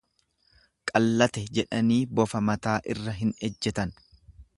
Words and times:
Qallate 0.91 1.43
jedhanii 1.57 1.99
bofa 2.21 2.41
mataa 2.47 2.79
irra 2.95 3.15
hin 3.19 3.35
ejjetan. 3.49 3.95